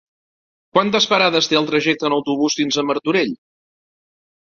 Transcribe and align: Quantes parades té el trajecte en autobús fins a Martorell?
Quantes 0.77 1.07
parades 1.11 1.51
té 1.53 1.61
el 1.61 1.69
trajecte 1.69 2.09
en 2.11 2.17
autobús 2.19 2.59
fins 2.63 2.83
a 2.85 2.89
Martorell? 2.91 3.41